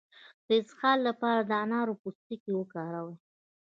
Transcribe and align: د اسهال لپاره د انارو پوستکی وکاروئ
د 0.47 0.49
اسهال 0.61 0.99
لپاره 1.07 1.41
د 1.43 1.51
انارو 1.63 1.99
پوستکی 2.01 2.51
وکاروئ 2.55 3.15